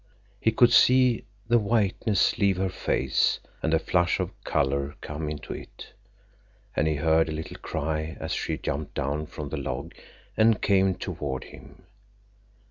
[0.39, 5.53] _He could see the whiteness leave her face and a flush of color come into
[5.53, 5.93] it,
[6.75, 9.93] and he heard a little cry as she jumped down from the log
[10.35, 11.83] and came toward him.